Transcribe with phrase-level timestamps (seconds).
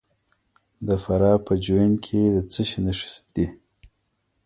[0.87, 3.47] د فراه په جوین کې د څه شي نښې دي؟